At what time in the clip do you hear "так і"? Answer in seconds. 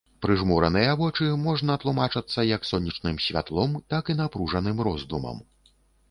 3.95-4.15